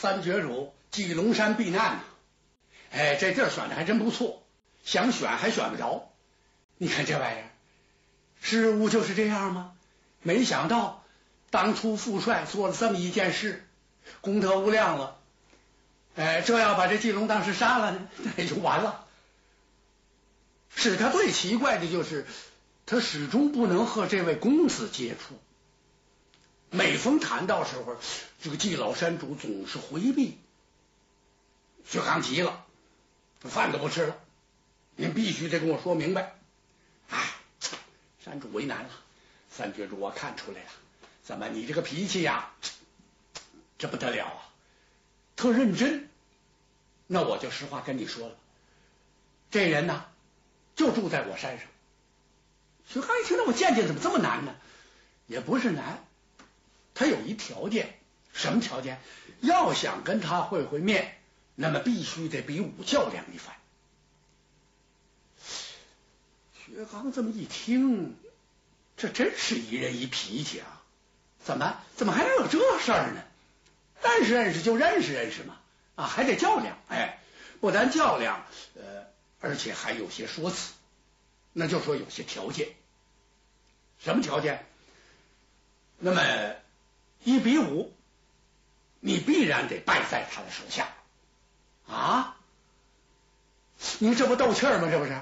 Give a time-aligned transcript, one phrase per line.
[0.00, 2.00] 三绝主继龙山避难呐，
[2.92, 4.44] 哎，这地儿选的还真不错，
[4.84, 6.12] 想选还选不着。
[6.76, 7.50] 你看这玩意儿，
[8.40, 9.72] 事物就是这样吗？
[10.22, 11.02] 没想到
[11.50, 13.66] 当初副帅做了这么一件事，
[14.20, 15.18] 功德无量了。
[16.14, 19.04] 哎，这要把这季龙当时杀了呢， 那就完了。
[20.76, 22.24] 使他最奇怪的就是，
[22.86, 25.36] 他始终不能和这位公子接触。
[26.70, 27.96] 每逢谈到时候，
[28.42, 30.38] 这个季老山主总是回避。
[31.86, 32.66] 薛刚急了，
[33.40, 34.16] 饭都不吃了，
[34.96, 36.34] 您必须得跟我说明白。
[37.08, 37.34] 哎，
[38.22, 38.90] 山主为难了。
[39.50, 40.70] 三绝主，我看出来了，
[41.24, 42.52] 怎么你这个脾气呀，
[43.78, 44.52] 这不得了啊，
[45.36, 46.08] 特认真。
[47.06, 48.34] 那我就实话跟你说了，
[49.50, 50.04] 这人呢，
[50.76, 51.66] 就住在我山上。
[52.86, 54.54] 薛刚一听，那我见见怎么这么难呢？
[55.26, 56.04] 也不是难，
[56.98, 57.96] 他有一条件，
[58.32, 59.00] 什么条件？
[59.40, 61.16] 要想跟他会会面，
[61.54, 63.54] 那么必须得比武较量一番。
[66.56, 68.16] 薛刚这么一听，
[68.96, 70.82] 这真是一人一脾气啊！
[71.44, 73.22] 怎么怎么还能有这事儿呢？
[74.02, 75.56] 认识认识就认识认识嘛，
[75.94, 76.76] 啊，还得较量。
[76.88, 77.20] 哎，
[77.60, 79.06] 不但较量，呃，
[79.40, 80.72] 而且还有些说辞，
[81.52, 82.70] 那就说有些条件。
[84.00, 84.66] 什么条件？
[86.00, 86.20] 那么
[87.28, 87.92] 一比五，
[89.00, 90.88] 你必然得败在他的手下
[91.86, 92.38] 啊！
[93.98, 94.88] 你这不斗气儿吗？
[94.90, 95.20] 这不是？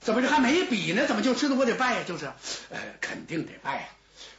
[0.00, 1.06] 怎么这还没比呢？
[1.06, 2.04] 怎么就知道我得败呀？
[2.06, 2.26] 就是，
[2.68, 3.88] 呃，肯定得败呀！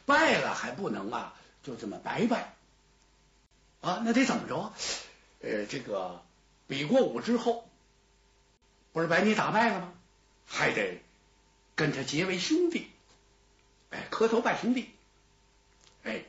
[0.06, 2.54] 败了还不能啊，就这么白败
[3.80, 4.00] 啊？
[4.04, 4.72] 那得怎么着？
[5.40, 6.22] 呃，这个
[6.68, 7.68] 比过武之后，
[8.92, 9.92] 不是把你打败了吗？
[10.46, 11.02] 还得
[11.74, 12.88] 跟他结为兄弟，
[13.90, 14.88] 哎，磕头拜兄弟，
[16.04, 16.22] 哎，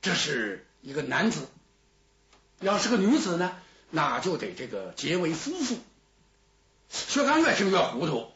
[0.00, 1.46] 这是一个男子。
[2.60, 3.56] 要是个女子呢，
[3.90, 5.78] 那就得这个结为夫妇。
[6.90, 8.32] 薛刚越听越糊涂，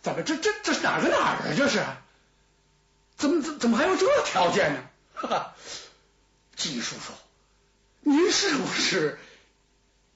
[0.00, 1.54] 怎么这这这是哪个哪儿啊？
[1.56, 1.84] 这是
[3.16, 4.88] 怎么怎怎么还有这条件呢？
[5.14, 5.56] 哈哈，
[6.54, 7.12] 季叔叔，
[8.00, 9.18] 您是不是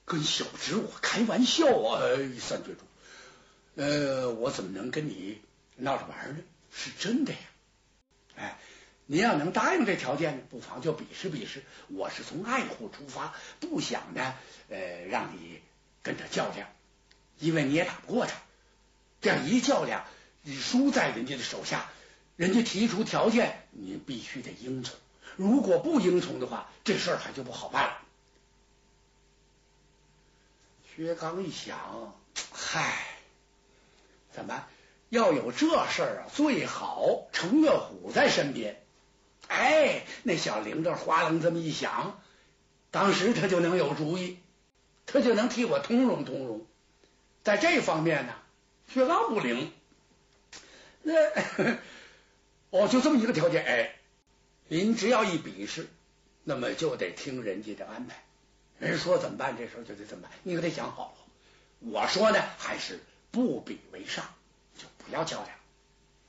[0.05, 2.01] 跟小侄我开玩笑啊？
[2.39, 2.79] 三绝主，
[3.75, 5.41] 呃，我怎么能跟你
[5.75, 6.43] 闹着玩呢？
[6.71, 7.39] 是真的呀！
[8.37, 8.59] 哎，
[9.11, 11.63] 您要能答应这条件，不妨就比试比试。
[11.89, 14.35] 我是从爱护出发，不想呢，
[14.69, 15.59] 呃，让你
[16.01, 16.69] 跟他较量。
[17.37, 18.31] 因为你也打不过他，
[19.19, 20.05] 这样一较量，
[20.43, 21.89] 你输在人家的手下，
[22.37, 24.97] 人家提出条件，你必须得应从。
[25.35, 27.97] 如果不应从的话，这事儿还就不好办了。
[30.95, 32.15] 薛刚一想，
[32.53, 33.05] 嗨，
[34.31, 34.65] 怎么
[35.09, 36.31] 要有这事儿啊？
[36.33, 38.80] 最好程月虎在身边。
[39.51, 42.21] 哎，那小铃铛哗楞这么一响，
[42.89, 44.37] 当时他就能有主意，
[45.05, 46.65] 他就能替我通融通融。
[47.43, 48.33] 在这方面呢，
[48.87, 49.73] 薛刚不灵。
[51.03, 51.13] 那
[52.69, 53.95] 哦， 就这么一个条件，哎，
[54.69, 55.87] 您只要一比试，
[56.45, 58.23] 那么就得听人家的安排。
[58.79, 60.31] 人说怎么办，这时候就得怎么办。
[60.43, 61.89] 你可得想好了。
[61.91, 63.01] 我说呢，还是
[63.31, 64.23] 不比为上，
[64.77, 65.49] 就不要较量。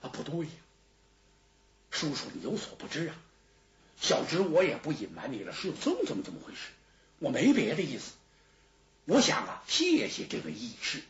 [0.00, 0.52] 啊，不对呀，
[2.02, 3.14] 叔叔你有所不知啊。
[3.96, 6.60] 小侄我也不隐瞒你了，是有这么这么这么回事。
[7.20, 8.10] 我没别的意思。
[9.04, 11.02] 我想啊，谢谢这位义士，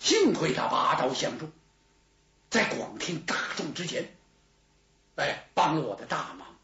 [0.00, 1.50] 幸亏他拔刀相助，
[2.50, 4.12] 在广听大众之前，
[5.14, 6.56] 哎，帮了我的大忙，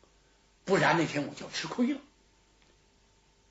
[0.64, 2.00] 不然那天我就吃亏了。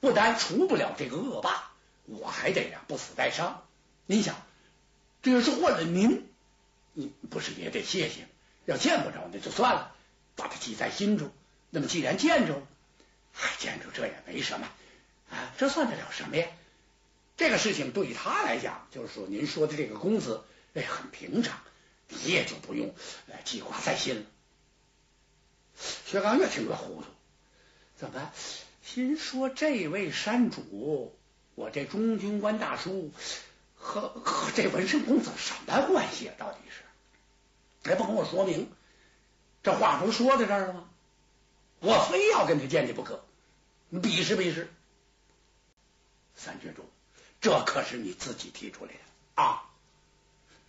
[0.02, 1.72] 不但除不了这个恶霸，
[2.04, 3.64] 我还得呀不死带伤。
[4.06, 4.36] 您想，
[5.22, 6.28] 这要是换了您，
[6.92, 8.28] 你不是也得谢谢？
[8.66, 9.93] 要见不着那就算了，
[10.36, 11.32] 把他记在心中。
[11.70, 12.68] 那么既然见着了，
[13.36, 14.68] 哎，见着这也没什么
[15.30, 16.48] 啊，这算得了什么呀？
[17.36, 20.44] 这个事情对他来讲，就是说您说的这个公子，
[20.76, 21.60] 哎，很平常，
[22.10, 22.94] 你也就不用
[23.44, 24.26] 记挂在心了。
[26.06, 27.06] 薛刚越听越糊涂，
[27.98, 28.32] 怎么？
[28.84, 31.18] 心说这位山主，
[31.56, 33.12] 我这中军官大叔
[33.76, 36.36] 和和这文生公子什么关系啊？
[36.38, 37.90] 到底是？
[37.90, 38.70] 还不跟我说明？
[39.64, 40.86] 这话不是说在这儿了吗？
[41.80, 43.24] 我非要跟他见见不可，
[43.90, 44.72] 你比试比试。
[46.36, 46.90] 三绝主。
[47.42, 49.70] 这可是你自己提出来的啊！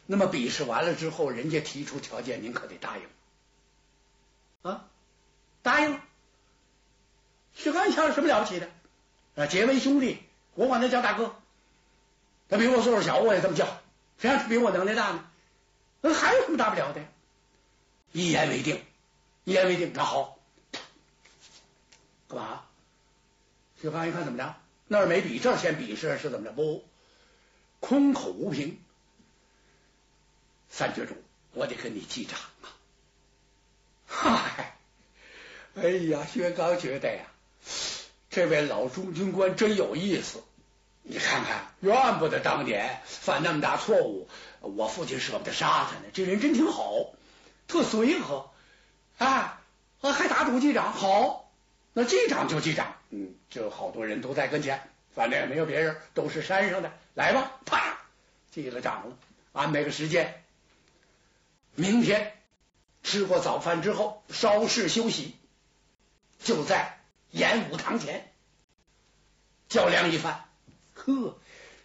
[0.07, 3.05] 那么比试完了之后，人家提出条件，您可得答应
[4.63, 4.85] 啊！
[5.63, 6.01] 答应。
[7.55, 8.69] 薛刚一想，什么了不起的
[9.37, 9.47] 啊？
[9.47, 10.19] 结为兄弟，
[10.55, 11.37] 我管他叫大哥。
[12.49, 13.67] 他比我岁数小，我也这么叫。
[14.19, 15.25] 谁让他比我能耐大呢？
[16.01, 17.01] 那还有什么大不了的？
[18.15, 18.81] 一言为定，
[19.43, 19.91] 一言为定。
[19.93, 20.39] 那好，
[22.29, 22.63] 干嘛？
[23.83, 24.55] 薛刚一看怎么着，
[24.87, 26.53] 那儿没比，这儿先比试是怎么着？
[26.53, 26.85] 不，
[27.81, 28.79] 空口无凭。
[30.71, 31.17] 三绝主，
[31.55, 32.71] 我得跟你记账啊！
[34.07, 34.77] 嗨，
[35.75, 37.27] 哎呀，薛刚觉得呀，
[38.31, 40.45] 这位老中军官真有意思。
[41.03, 44.29] 你看看，怨不得当年犯那么大错误，
[44.61, 46.05] 我父亲舍不得杀他呢。
[46.13, 47.13] 这人真挺好，
[47.67, 48.51] 特随和
[49.19, 49.61] 啊！
[50.01, 51.51] 还打赌记账，好，
[51.95, 52.95] 那记账就记账。
[53.09, 56.93] 嗯，这好多人都在跟前，反正也没有别人，都是山上的。
[57.15, 58.01] 来吧，啪，
[58.51, 59.17] 记了账了，
[59.53, 60.45] 安排个时间。
[61.75, 62.37] 明天
[63.03, 65.37] 吃过早饭之后，稍事休息，
[66.43, 67.01] 就在
[67.31, 68.31] 演武堂前
[69.71, 70.45] 较量一番。
[70.95, 71.39] 呵，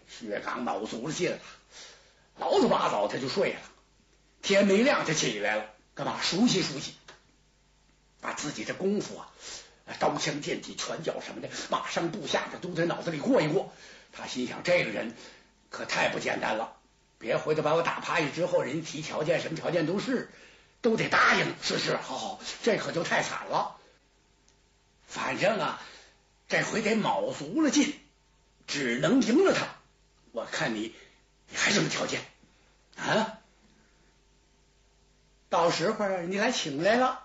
[0.10, 1.40] 薛刚卯足了劲了，
[2.38, 3.60] 老早八早他就睡了，
[4.42, 5.66] 天没亮就起来了，
[5.96, 6.94] 干嘛熟悉熟悉，
[8.22, 9.28] 把自己的功夫啊，
[10.00, 13.74] 刀枪剑戟拳脚什么的，马上部下的都在脑子里过一过。
[14.12, 15.16] 他心想，这个人
[15.70, 16.76] 可太不简单了。
[17.20, 20.32] 别回头把我打趴下之后，人家提条件，什么条件都是，
[20.82, 21.54] 都得答应。
[21.62, 23.76] 是是，好好，这可就太惨了。
[25.06, 25.82] 反正啊，
[26.48, 28.00] 这回得卯足了劲，
[28.68, 29.68] 只能赢了他。
[30.32, 30.96] 我看你，
[31.50, 32.22] 你还什么条件
[32.96, 33.40] 啊？
[35.50, 37.24] 到时候你来请来了，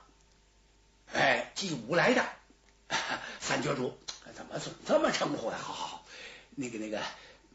[1.12, 2.24] 哎，季武来的
[3.40, 3.98] 三绝主，
[4.34, 5.58] 怎么总这么称呼呀？
[5.60, 6.06] 好好好，
[6.54, 7.02] 那个那个，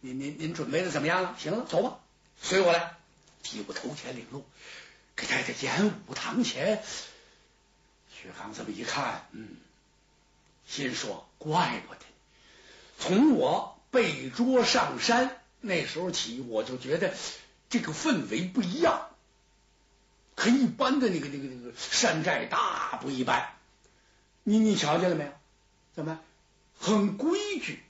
[0.01, 1.35] 您您您准备的怎么样了？
[1.39, 1.99] 行了，走吧。
[2.41, 2.95] 随我来，
[3.43, 4.45] 替我头前领路，
[5.15, 6.83] 给带到演武堂前。
[8.13, 9.57] 薛刚这么一看，嗯，
[10.67, 12.01] 心说：怪不得，
[12.99, 17.13] 从我被捉上山那时候起，我就觉得
[17.69, 19.09] 这个氛围不一样，
[20.39, 23.51] 和一般的那个那个那个山寨大不一般。
[24.43, 25.31] 你你瞧见了没有？
[25.93, 26.19] 怎么
[26.79, 27.83] 很规矩？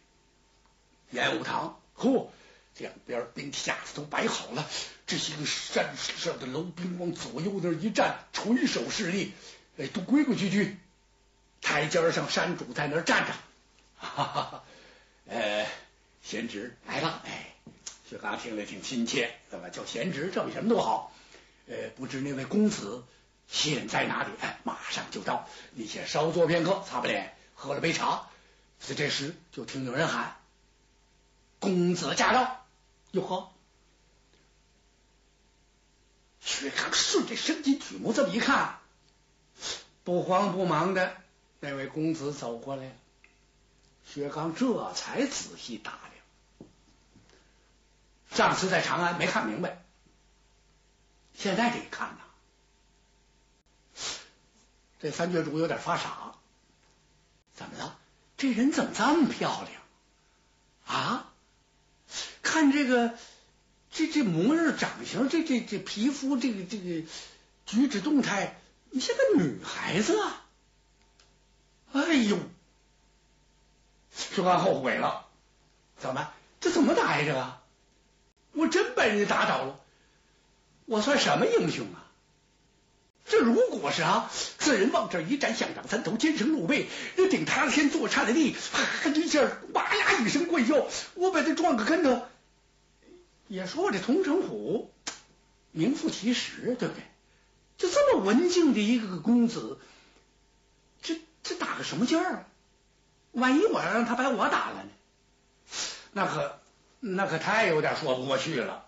[1.11, 2.27] 演武堂，嚯！
[2.79, 4.65] 两边兵器架子都摆好了，
[5.05, 9.33] 这些个山上的楼兵往左右那一站，垂手侍立，
[9.77, 10.77] 哎，都规规矩矩。
[11.61, 13.33] 台阶上山主在那儿站着，
[13.97, 14.63] 哈哈哈，
[15.27, 15.67] 呃，
[16.23, 17.53] 贤侄来了，哎，
[18.09, 20.31] 薛刚听了挺亲切，怎么叫贤侄？
[20.33, 21.13] 这比什么都好。
[21.69, 23.05] 呃，不知那位公子
[23.47, 24.31] 现在哪里？
[24.41, 25.47] 哎，马上就到。
[25.73, 28.27] 你先稍坐片刻，擦把脸，喝了杯茶。
[28.79, 30.37] 是这时，就听有人喊
[31.59, 32.65] ：“公子驾到！”
[33.11, 33.51] 哟呵，
[36.39, 38.79] 薛刚顺着声音举目这么一看，
[40.03, 41.17] 不慌不忙的
[41.59, 42.91] 那位公子走过来了。
[44.05, 46.69] 薛刚这才仔细打量，
[48.31, 49.83] 上次在长安没看明白，
[51.35, 52.21] 现在这一看呐，
[54.99, 56.35] 这三绝主有点发傻，
[57.55, 57.97] 怎么了？
[58.37, 59.81] 这人怎么这么漂亮
[60.85, 61.31] 啊？
[62.41, 63.17] 看这个，
[63.91, 67.05] 这这模样、长相，这这这皮肤，这个这个
[67.65, 68.59] 举止动态，
[68.89, 70.45] 你像个女孩子啊！
[71.91, 72.37] 哎呦，
[74.13, 75.27] 说完后悔了，
[75.97, 76.31] 怎么？
[76.59, 77.25] 这怎么打呀？
[77.25, 77.61] 这个，
[78.53, 79.79] 我真被人家打倒了，
[80.89, 82.09] 我算什么英雄啊？
[83.25, 88.55] 这如果是啊，此人往这一站，象长三头，肩生鹿背，那顶塌天坐颤的地，
[89.03, 89.39] 啪一下，
[89.73, 92.25] 哇呀一声怪叫，我把他撞个跟头。
[93.47, 94.91] 也说我这同城虎
[95.71, 97.03] 名副其实，对不对？
[97.77, 99.77] 就这么文静的一个公子，
[101.03, 102.47] 这这打个什么劲儿？
[103.33, 104.89] 万一我要让他把我打了呢？
[106.13, 106.59] 那可
[106.99, 108.87] 那可太有点说不过去了。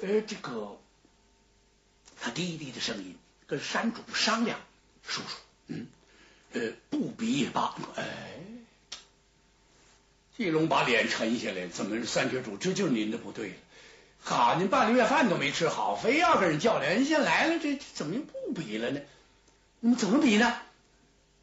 [0.00, 0.79] 呃，这个
[2.20, 4.60] 他低低的声音跟山主商量，
[5.02, 5.28] 叔叔，
[5.68, 5.86] 嗯，
[6.52, 7.74] 呃，不比也罢。
[7.96, 8.04] 哎，
[10.36, 13.54] 季龙把脸沉下来，怎么三绝主，这就是您的不对了。
[14.22, 16.92] 好，您半个月饭都没吃好，非要跟人较量。
[16.92, 19.00] 人先来了，这怎么又不比了呢？
[19.80, 20.60] 你们怎么比呢？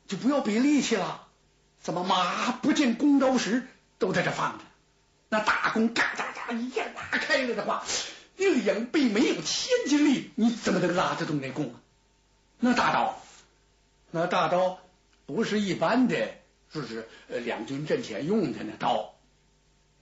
[0.07, 1.27] 就不要比力气了。
[1.81, 3.65] 怎么马不见弓刀石
[3.97, 4.63] 都在这放着？
[5.29, 7.83] 那大弓嘎哒哒一下拉开了的话，
[8.37, 11.81] 那两臂没有千斤力，你怎么能拉得动那弓啊？
[12.59, 13.21] 那大刀，
[14.11, 14.79] 那大刀
[15.25, 16.35] 不是一般的，
[16.71, 19.15] 就是两军阵前用的那刀，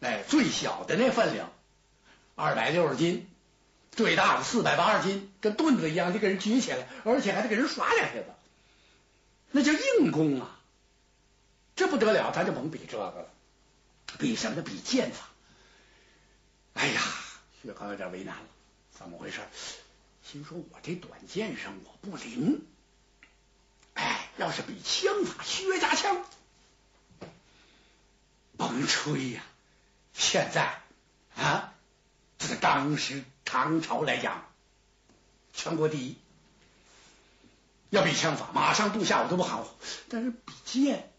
[0.02, 1.52] 哎，最小的那分量。
[2.36, 3.30] 二百六十斤，
[3.92, 8.26] 最大的四百八十斤，跟盾子一样，得给人举起来，而且还得给人耍两下子，
[9.52, 10.60] 那叫硬功啊！
[11.78, 13.30] 这不得了，咱就甭比这个了，
[14.20, 14.62] 比什么？
[14.62, 15.30] 比剑法。
[16.74, 17.02] 哎呀，
[17.66, 18.48] 薛刚有点为难了，
[18.92, 19.40] 怎么回事？
[20.24, 22.64] 心说我这短剑上我不灵，
[23.96, 26.24] 哎，要是比枪法，薛家枪，
[28.56, 29.44] 甭吹呀！
[30.14, 30.80] 现在
[31.36, 31.74] 啊，
[32.38, 34.46] 这个当时唐朝来讲，
[35.52, 36.18] 全国第一。
[37.90, 39.70] 要比枪法，马上部下我都不含糊。
[40.10, 41.12] 但是比剑，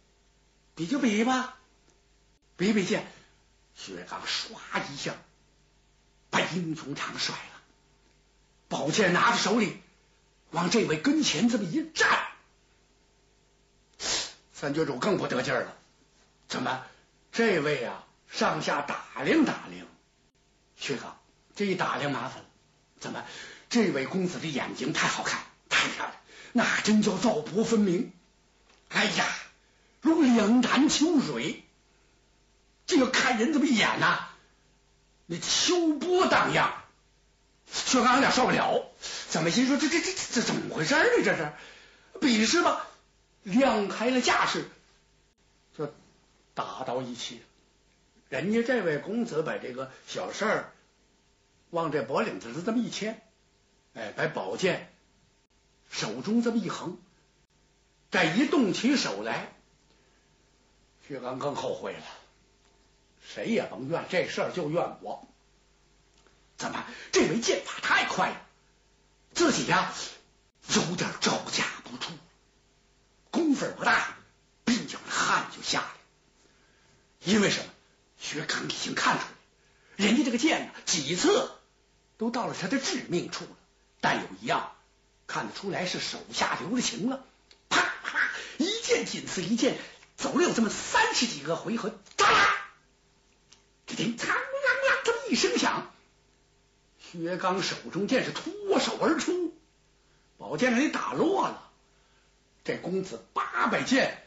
[0.77, 1.59] 比就比吧，
[2.57, 3.05] 比比剑。
[3.75, 5.17] 薛刚唰一下
[6.31, 7.61] 把英雄长甩了，
[8.69, 9.77] 宝剑拿在手里，
[10.51, 12.27] 往这位跟前这么一站，
[14.53, 15.77] 三绝主更不得劲了。
[16.49, 16.85] 怎么，
[17.33, 19.87] 这位啊，上下打量打量，
[20.77, 21.19] 薛刚
[21.55, 22.49] 这一打量麻烦了。
[22.99, 23.25] 怎么，
[23.69, 26.17] 这位公子的眼睛太好看，太漂亮。
[26.53, 28.13] 那真叫皂薄分明，
[28.89, 29.27] 哎呀，
[30.01, 31.63] 如两潭秋水。
[32.87, 34.26] 这个看人这么一眼呐，
[35.27, 36.83] 那秋波荡漾。
[37.73, 38.87] 薛刚有点受不了，
[39.29, 41.05] 怎么心说这这这这怎么回事呢？
[41.25, 41.53] 这是
[42.21, 42.87] 比试吧，
[43.43, 44.71] 亮开了架势，
[45.77, 45.93] 就
[46.55, 47.43] 打到一起。
[48.29, 50.73] 人家这位公子把这个小事儿
[51.71, 53.21] 往这脖领子上这么一牵，
[53.95, 54.93] 哎，把宝剑。
[55.91, 56.99] 手中这么一横，
[58.11, 59.53] 再一动起手来，
[61.07, 62.05] 薛刚更后悔了。
[63.35, 65.29] 谁也甭怨这事儿，就怨我。
[66.57, 68.41] 怎么这位剑法太快了，
[69.35, 69.93] 自己呀
[70.69, 72.11] 有点招架不住，
[73.31, 74.17] 功夫不大，
[74.65, 75.89] 鬓角的汗就下来。
[77.25, 77.67] 因为什么？
[78.19, 81.51] 薛刚已经看出来，人家这个剑呢，几次
[82.17, 83.51] 都到了他的致命处了，
[84.01, 84.73] 但有一样。
[85.27, 87.25] 看得出来是手下留了情了，
[87.69, 89.77] 啪啪，一剑紧似一剑，
[90.17, 92.27] 走了有这么三十几个回合，哒，
[93.97, 94.37] 听“嘡啷啷”
[95.05, 95.91] 这么一声响，
[97.01, 99.55] 薛刚手中剑是脱手而出，
[100.39, 101.71] 宝剑给打落了。
[102.65, 104.23] 这公子八百剑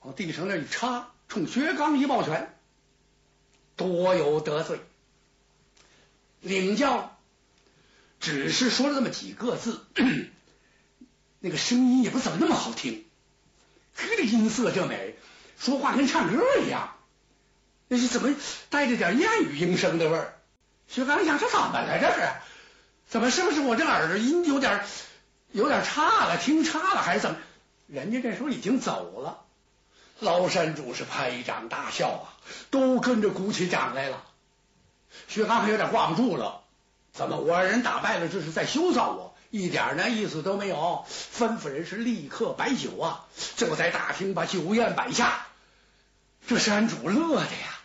[0.00, 2.58] 往地上那一插，冲薛刚一抱拳，
[3.76, 4.80] 多有得罪，
[6.40, 7.12] 领教。
[8.18, 9.84] 只是说了这么几个字，
[11.38, 13.04] 那个声音也不怎么那么好听，
[13.94, 15.16] 这音色这美，
[15.58, 16.95] 说话跟唱歌一样，
[17.88, 18.34] 那是怎么
[18.70, 20.34] 带着点燕语莺声的味儿？
[20.88, 21.98] 薛刚想这怎么了？
[22.00, 22.28] 这是
[23.08, 23.30] 怎么？
[23.30, 24.84] 是不是我这耳音有点
[25.52, 26.36] 有点差了？
[26.38, 27.36] 听差了还是怎么？
[27.86, 29.44] 人家这时候已经走了，
[30.18, 32.34] 老山主是拍掌大笑啊，
[32.70, 34.24] 都跟着鼓起掌来了。
[35.28, 36.62] 薛刚还有点挂不住了。
[37.12, 38.28] 怎么我让人打败了？
[38.28, 41.06] 这是在羞臊我，一点那意思都没有。
[41.08, 43.24] 吩咐人是立刻摆酒啊！
[43.54, 45.46] 就在大厅把酒宴摆下。
[46.48, 47.75] 这山主乐的呀，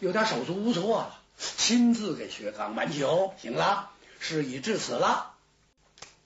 [0.00, 3.34] 有点手足无措了，亲自给薛刚满酒。
[3.38, 5.34] 行了，事已至此了，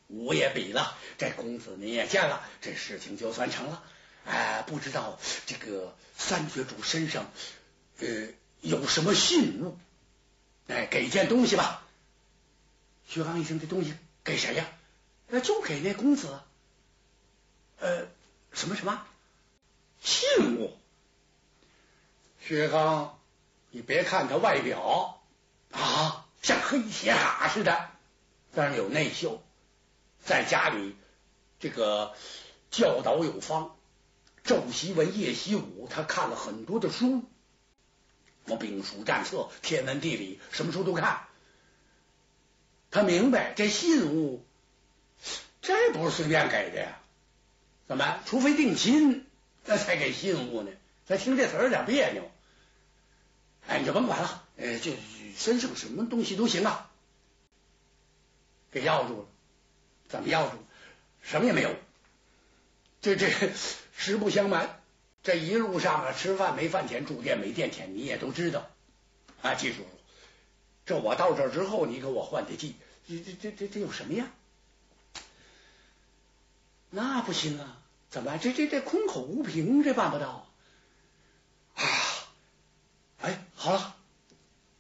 [0.07, 0.97] 我也比了。
[1.19, 3.83] 这公子你也见了，这事情就算成了。
[4.25, 7.31] 哎，不知道这个三绝主身上
[7.99, 8.29] 呃
[8.61, 9.77] 有什么信物？
[10.69, 11.83] 哎，给件东西吧。
[13.07, 14.67] 薛刚一听，这东西给谁呀？
[15.29, 16.41] 那就给那公子。
[17.81, 18.07] 呃，
[18.53, 19.05] 什么什么
[20.01, 20.73] 信物？
[22.41, 23.19] 薛刚，
[23.75, 25.21] 你别看他外表
[25.73, 27.91] 啊，像黑铁塔似的，
[28.55, 29.43] 但是有内秀，
[30.25, 30.95] 在家里
[31.59, 32.15] 这个
[32.71, 33.75] 教导有方，
[34.47, 37.25] 昼习文，夜习武，他看了很多的书，
[38.47, 41.25] 什么兵书、战策、天文地理，什么书都看。
[42.93, 44.47] 他明白这信物，
[45.63, 47.01] 这不是随便给的呀？
[47.89, 48.21] 怎么？
[48.25, 49.27] 除非定亲，
[49.65, 50.71] 那才给信物呢？
[51.09, 52.31] 他听这词儿有点别扭。
[53.67, 54.97] 哎，你就甭管了，呃，这
[55.37, 56.91] 身上什么东西都行啊。
[58.71, 59.29] 给要住了，
[60.09, 60.57] 怎么要住？
[61.23, 61.75] 什么也没有。
[63.01, 63.31] 这这
[63.97, 64.81] 实不相瞒，
[65.23, 68.71] 这一路上啊，吃饭没饭钱，住店没店钱，你也都知道
[69.43, 69.89] 啊，季叔叔。
[70.87, 72.77] 这我到这之后，你给我换的季。
[73.07, 74.27] 这这这这这有什么呀？
[76.91, 77.79] 那不行啊！
[78.11, 80.47] 怎么这这这空口无凭，这办不到！
[83.21, 83.97] 哎，好了，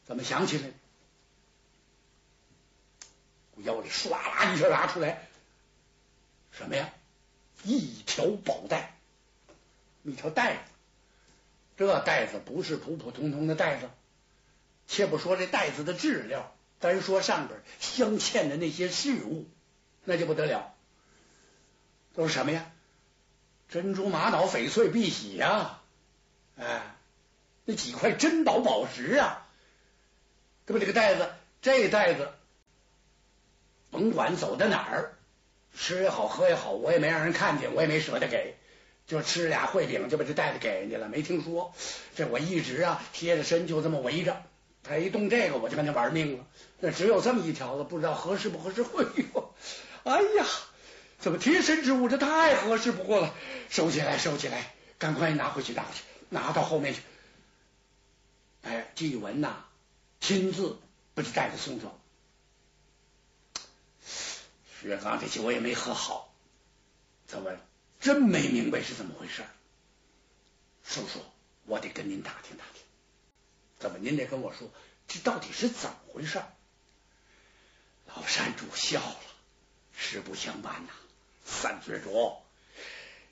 [0.04, 0.68] 怎么想起来？
[3.52, 5.26] 我腰里唰啦一下拿出来，
[6.52, 6.90] 什么呀？
[7.62, 8.94] 一条宝带，
[10.02, 10.60] 一条带子。
[11.78, 13.88] 这袋子不是普普通通的袋子，
[14.86, 16.52] 且不说这袋子的质量。
[16.78, 19.48] 单说上边镶嵌的那些饰物，
[20.04, 20.74] 那就不得了，
[22.12, 22.70] 都是什么呀？
[23.70, 25.80] 珍珠、玛瑙、翡翠、碧玺呀，
[26.58, 26.93] 哎，
[27.64, 29.46] 那几块珍宝宝石啊，
[30.66, 31.30] 这不这个袋子，
[31.62, 32.28] 这袋子，
[33.90, 35.14] 甭管走到哪儿，
[35.74, 38.56] 吃也好，喝也好，我也没让人看见，我也没舍得给，
[39.06, 41.74] 就吃俩烩饼就把这袋子给人家了，没听说。
[42.14, 44.42] 这我一直啊贴着身就这么围着，
[44.82, 46.44] 他一动这个我就跟他玩命了。
[46.80, 48.82] 那只有这么一条子，不知道合适不合适。
[48.82, 49.54] 哎呦，
[50.02, 50.46] 哎呀，
[51.18, 53.34] 怎么贴身之物这太合适不过了？
[53.70, 57.00] 收起来，收起来，赶快拿回去，拿去，拿到后面去。
[58.64, 59.64] 哎，季文呐，
[60.20, 60.78] 亲自
[61.14, 62.00] 把这袋子送走。
[64.80, 66.34] 薛刚这酒我也没喝好，
[67.26, 67.52] 怎么
[68.00, 69.44] 真没明白是怎么回事？
[70.82, 71.20] 叔叔，
[71.66, 72.82] 我得跟您打听打听。
[73.78, 74.70] 怎么您得跟我说，
[75.08, 76.42] 这到底是怎么回事？
[78.06, 79.20] 老山主笑了，
[79.92, 80.92] 实不相瞒呐，
[81.44, 82.36] 三郡主，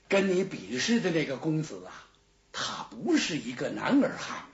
[0.09, 2.07] 跟你比试的那个公子啊，
[2.51, 4.45] 他不是一个男儿汉。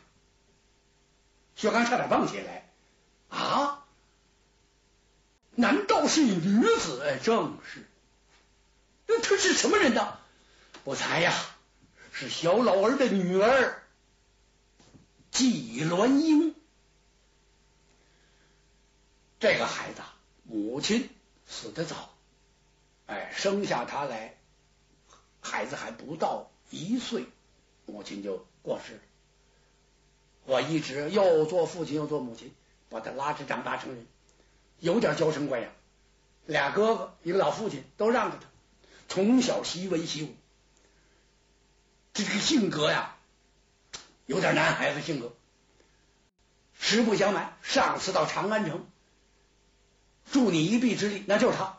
[1.60, 2.70] 薛刚差点蹦起来
[3.28, 3.86] 啊！
[5.56, 7.20] 难道是女子？
[7.22, 7.86] 正是。
[9.08, 10.18] 那她是什么人呢？
[10.86, 11.34] 我猜呀，
[12.13, 13.84] 是小老儿的女儿
[15.32, 16.56] 季鸾英。
[19.42, 20.01] 这个孩子
[20.44, 21.10] 母亲
[21.46, 22.10] 死的早，
[23.06, 24.38] 哎，生下他来，
[25.42, 27.25] 孩子还不到一岁，
[27.86, 29.01] 母亲就过世了。
[30.50, 32.51] 我一直又做父亲又做母亲，
[32.89, 34.08] 把他拉扯长大成人。
[34.79, 35.72] 有点娇生惯养，
[36.48, 38.48] 俩哥哥一个老父亲都让着他，
[39.08, 40.34] 从小习文习武，
[42.13, 43.15] 这个性格呀，
[44.25, 45.34] 有点男孩子性格。
[46.79, 48.88] 实不相瞒，上次到长安城
[50.32, 51.77] 助你一臂之力，那就是他。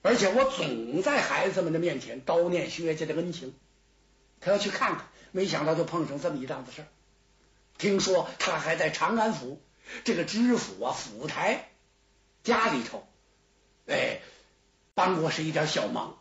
[0.00, 3.52] 而且我总在孩子们的面前叨念薛家的恩情，
[4.40, 6.88] 他要去看看，没想到就碰上这么一档子事儿。
[7.76, 9.60] 听说他还在长安府。
[10.02, 11.68] 这个知府啊，府台
[12.42, 13.06] 家里头，
[13.86, 14.20] 哎，
[14.94, 16.18] 帮过是一点小忙，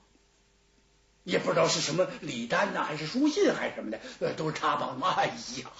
[1.23, 5.15] 也不知道是什么礼单呐，还是书信，还是什么的，呃，都是他帮忙。
[5.15, 5.71] 哎呀，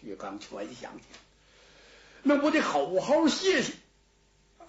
[0.00, 1.18] 薛刚全想起来，
[2.22, 3.74] 那我得好好谢谢，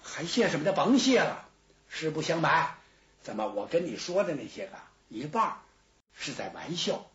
[0.02, 0.72] 还谢什么的？
[0.74, 1.48] 甭谢了。
[1.88, 2.76] 实不相瞒，
[3.22, 4.76] 怎么我跟你说的那些个
[5.08, 5.56] 一半
[6.12, 7.10] 是在玩笑。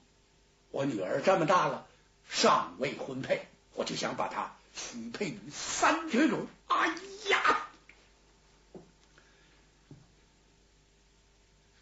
[0.71, 1.87] 我女儿这么大了，
[2.29, 4.55] 尚未婚配，我就想把她。
[4.75, 6.95] 许配于三绝种，哎
[7.29, 7.67] 呀！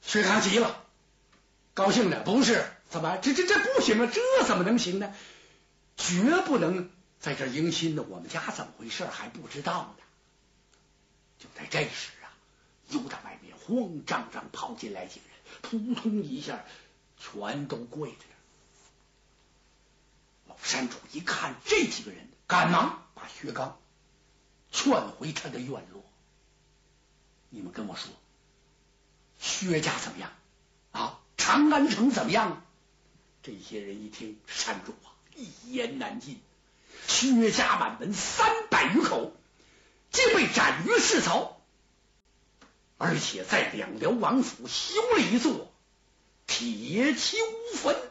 [0.01, 0.83] 薛康急了，
[1.73, 3.17] 高兴的不是怎么？
[3.17, 4.09] 这这这不行啊！
[4.11, 5.13] 这怎么能行呢？
[5.97, 8.03] 绝不能在这迎亲呢！
[8.07, 10.03] 我们家怎么回事还不知道呢？
[11.37, 12.31] 就在这时啊，
[12.89, 16.63] 又在外面慌张张跑进来几个人，扑通一下，
[17.19, 18.17] 全都跪着。
[18.17, 18.36] 老
[20.61, 22.27] 山主一看这几个人。
[22.47, 23.77] 赶忙把薛刚
[24.71, 26.01] 劝回他的院落。
[27.49, 28.09] 你们跟我说，
[29.37, 30.31] 薛家怎么样？
[30.93, 32.63] 啊，长安城怎么样？
[33.43, 36.39] 这些人一听，山主啊，一言难尽。
[37.05, 39.33] 薛家满门三百余口，
[40.09, 41.59] 皆被斩于市曹，
[42.97, 45.69] 而且在两辽王府修了一座
[46.45, 47.37] 铁丘
[47.75, 48.06] 坟。